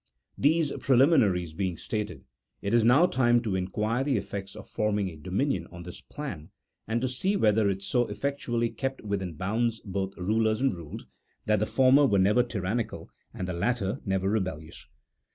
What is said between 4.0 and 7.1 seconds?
the effects of forming a dominion on this plan, and to